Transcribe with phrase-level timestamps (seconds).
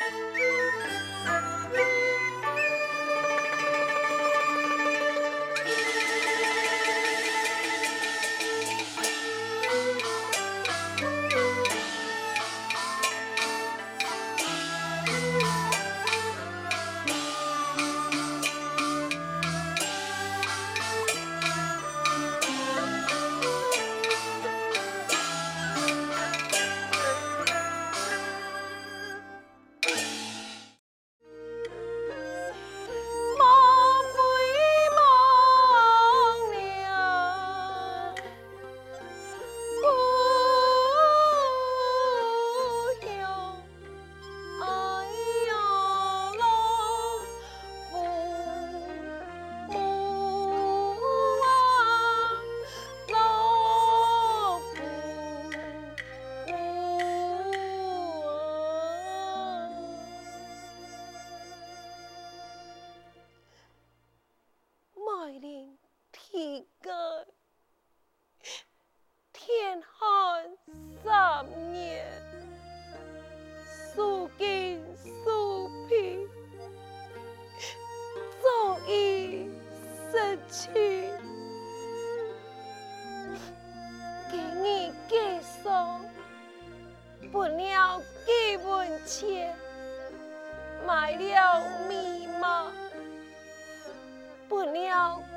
[0.00, 0.30] you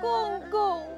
[0.00, 0.89] 公公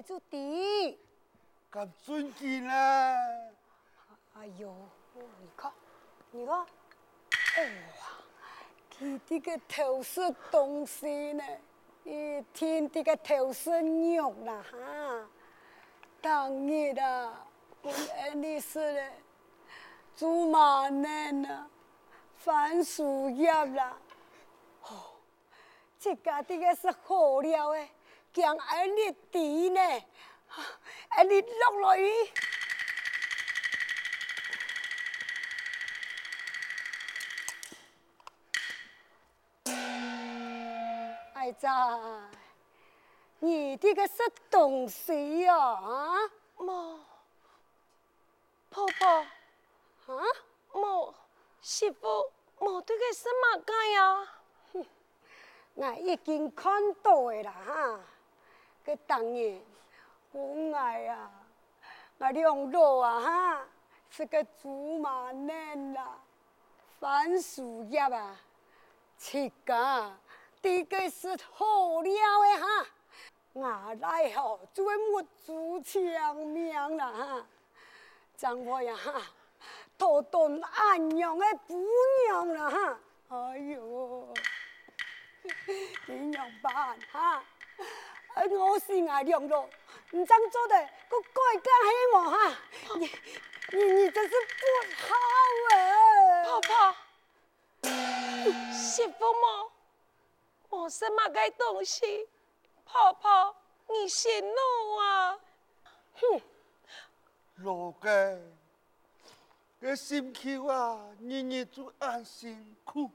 [0.00, 0.96] 注定，
[1.70, 3.14] 咁尊敬啦！
[4.34, 4.74] 哎呦，
[5.14, 5.72] 你看，
[6.30, 6.66] 你看，哇，
[8.98, 11.44] 佢啲个头是东西呢，
[12.04, 13.70] 一天啲个头是
[14.16, 15.28] 肉啦哈，
[16.20, 17.46] 当日啊，
[17.82, 19.12] 我安尼说嘞，
[20.16, 21.68] 猪麻嫩啊，
[22.36, 23.98] 番薯叶啦，
[24.84, 25.12] 哦，
[25.98, 27.90] 这家啲个是好料诶。
[28.32, 29.80] 讲安尼滴呢，
[31.08, 32.10] 安尼落落雨。
[41.34, 42.30] 哎呀，
[43.40, 44.14] 你这个是
[44.50, 45.54] 东西呀？
[45.54, 46.16] 啊，
[46.56, 46.98] 冇，
[48.70, 49.08] 婆婆，
[50.06, 50.24] 啊，
[50.72, 51.12] 冇，
[51.60, 54.28] 媳妇，冇这个什么干呀？
[54.72, 54.86] 哼，
[55.74, 58.00] 我已经看到的啦哈。
[58.84, 59.60] 个当然，
[60.30, 61.30] 不爱呀，
[62.18, 63.64] 我两老啊哈，
[64.10, 66.18] 是个祖马嫩啦，
[67.00, 68.36] 番薯叶啊，
[69.16, 70.10] 自家
[70.60, 72.86] 地个是好料的哈，
[73.52, 77.46] 我来后就会没主强命啦哈，
[78.36, 79.22] 张婆呀哈，
[79.96, 81.84] 多顿安阳的姑
[82.26, 82.98] 娘啦哈，
[83.28, 84.28] 哎呦，
[86.06, 87.44] 点样办哈？
[88.34, 89.68] 我是爱两老。
[90.10, 92.58] 你这样做的，我改改黑我哈，
[92.98, 93.10] 你
[93.72, 94.62] 你你真是不
[95.02, 95.14] 好
[95.70, 96.44] 啊！
[96.44, 96.94] 婆婆，
[98.74, 99.72] 媳妇么？
[100.68, 102.28] 我什么个东西？
[102.84, 103.56] 婆婆，
[103.88, 105.38] 你先怒啊？
[106.14, 106.42] 哼，
[107.56, 108.38] 老个，
[109.80, 113.10] 这心口啊，日日做安辛苦，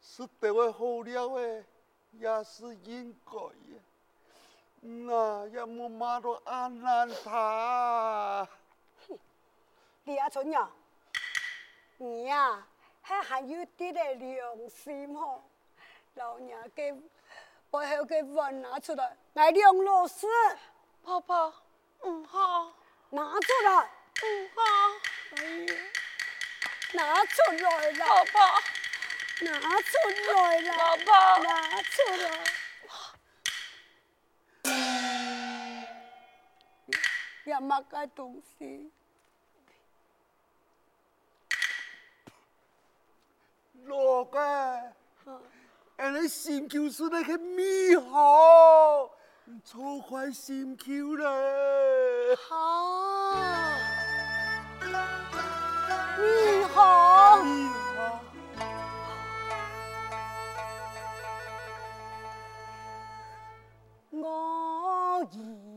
[0.00, 1.64] 是得我好了的，
[2.12, 3.80] 也是应该呀。
[4.80, 8.48] 那也莫骂到安难他。
[10.04, 10.68] 李阿春呀，
[11.98, 12.66] 你呀
[13.02, 15.42] 还还有点的良心哦。
[16.14, 16.92] 老娘给
[17.70, 20.26] 背后给碗拿出来，来两老师。
[21.02, 21.54] 婆婆，
[22.02, 22.72] 嗯好，
[23.10, 23.90] 拿出来，
[24.22, 24.62] 嗯好。
[25.36, 25.74] 哎呀，
[26.94, 28.40] 拿出来了，婆婆，
[29.42, 29.96] 拿出
[30.32, 31.08] 来了，婆婆，
[31.42, 31.48] 拿
[31.82, 32.24] 出来。
[37.44, 38.92] 也没个东西，
[43.86, 44.38] 老个，
[45.96, 49.10] 俺的心就是那个米好，
[49.64, 52.36] 错坏心口了。
[52.36, 53.34] 好，
[56.18, 57.79] 米好，米好，
[64.30, 65.69] 我一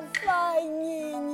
[0.00, 1.33] 了三年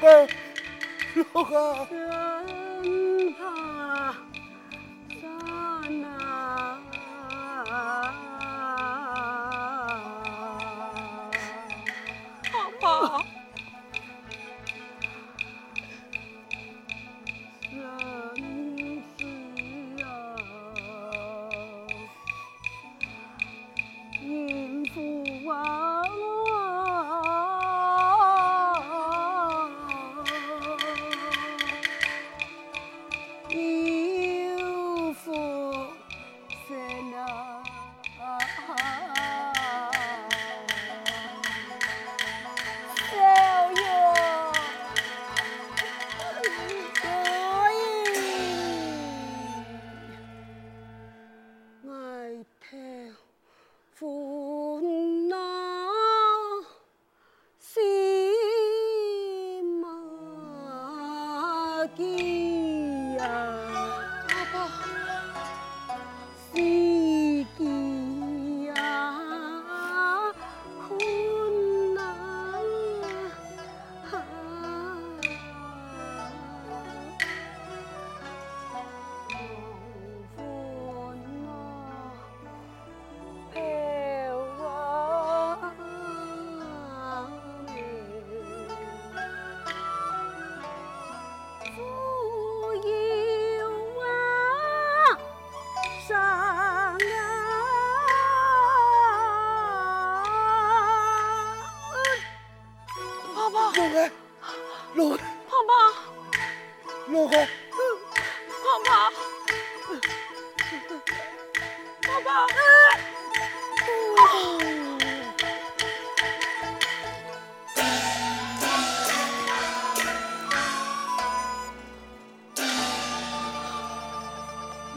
[0.00, 0.26] 老哥，
[1.34, 1.44] 老
[1.84, 1.99] 哥。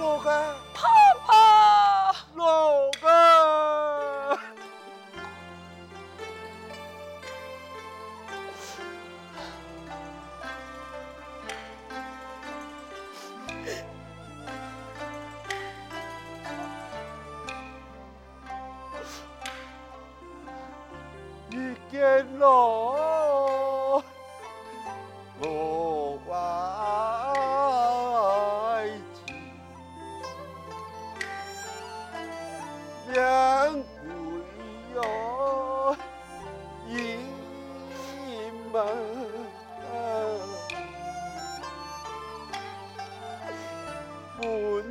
[0.04, 1.03] 파 워.
[44.46, 44.84] Oh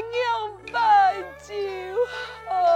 [0.00, 1.14] 娘拜
[1.46, 1.54] 就
[2.48, 2.69] 好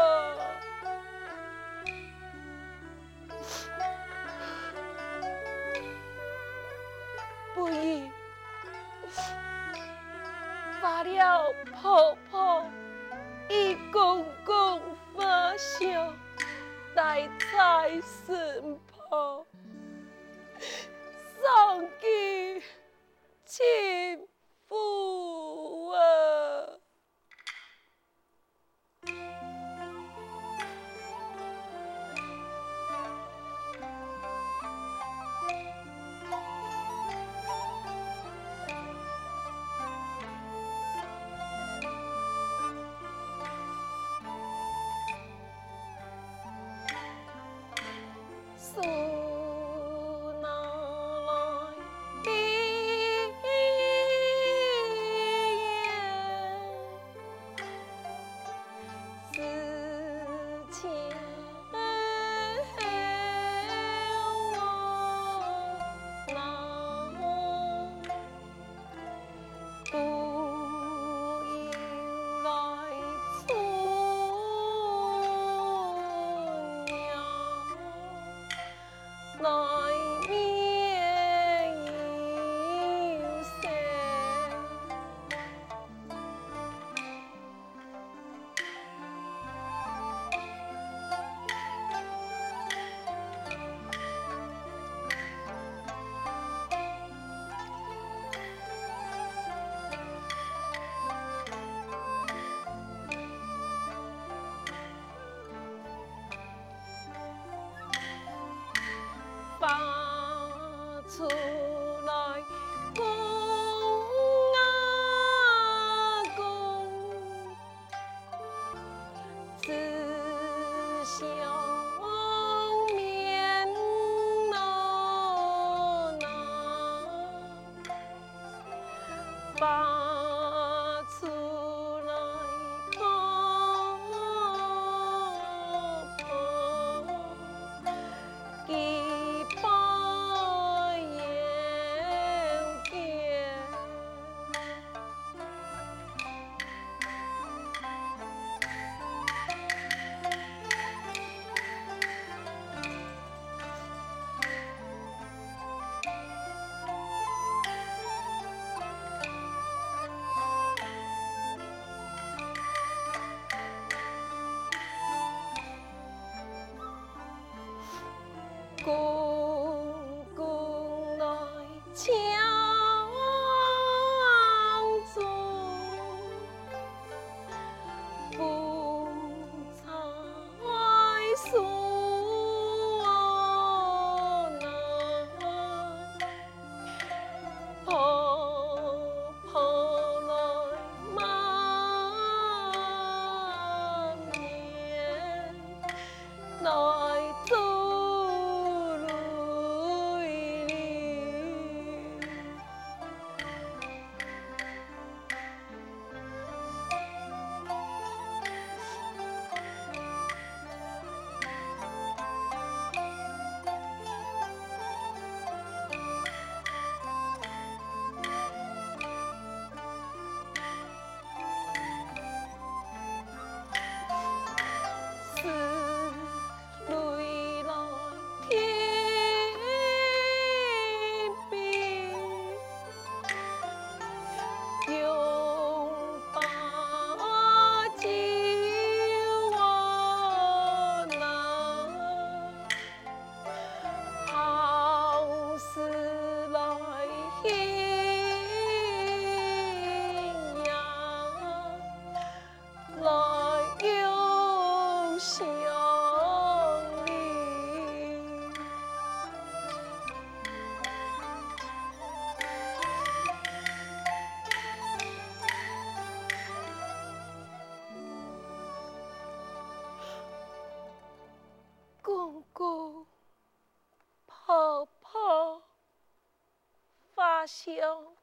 [277.44, 278.16] 家乡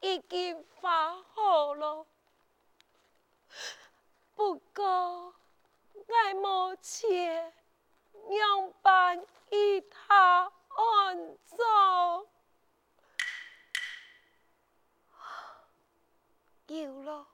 [0.00, 2.06] 已经发好了，
[4.36, 5.34] 不过
[5.92, 7.52] 我目前
[8.30, 12.24] 样办与他安葬，
[16.68, 17.26] 有了，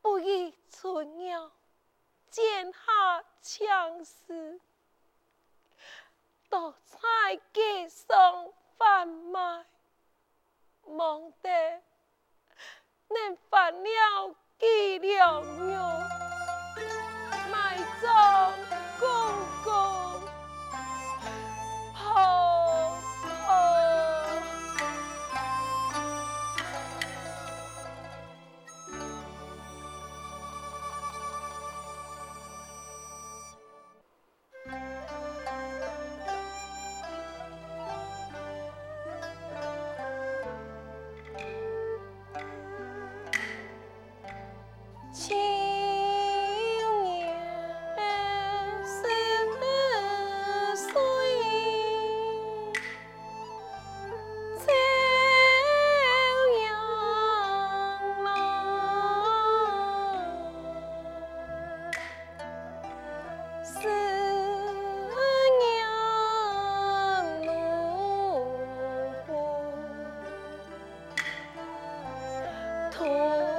[0.00, 1.52] 不宜春鸟
[2.30, 4.58] 见下强势。
[6.48, 9.64] 都在街上贩卖，
[10.86, 11.50] 忙得
[13.08, 16.00] 恁犯了计量哟，
[17.50, 18.06] 卖走
[72.98, 73.55] 情。